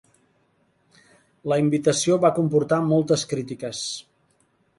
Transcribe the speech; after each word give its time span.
La 1.53 1.59
invitació 1.63 2.17
va 2.25 2.33
comportar 2.39 2.81
moltes 2.89 3.27
crítiques. 3.37 3.85